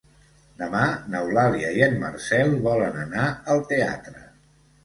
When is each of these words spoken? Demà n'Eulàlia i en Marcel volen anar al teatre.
Demà 0.61 0.79
n'Eulàlia 1.15 1.69
i 1.79 1.83
en 1.89 1.93
Marcel 2.05 2.57
volen 2.69 2.99
anar 3.05 3.29
al 3.57 3.63
teatre. 3.75 4.27